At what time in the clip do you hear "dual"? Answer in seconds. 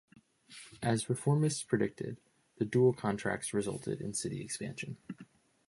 2.65-2.91